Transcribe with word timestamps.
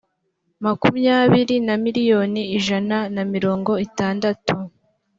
makumyabiri 0.63 1.55
na 1.67 1.75
miliyoni 1.83 2.41
ijana 2.57 2.97
na 3.15 3.23
mirongo 3.33 3.71
itandatu 3.87 4.53